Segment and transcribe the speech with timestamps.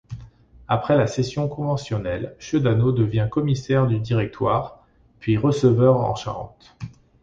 [0.67, 4.83] Après la session conventionnelle, Chedaneau devient commissaire du Directoire,
[5.19, 6.75] puis receveur en Charente.